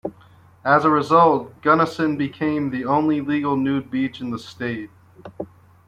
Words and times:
As 0.65 0.83
a 0.83 0.89
result, 0.89 1.61
Gunnison 1.61 2.17
became 2.17 2.71
the 2.71 2.85
only 2.85 3.21
legal 3.21 3.55
nude 3.55 3.91
beach 3.91 4.19
in 4.19 4.31
the 4.31 4.39
state. 4.39 4.89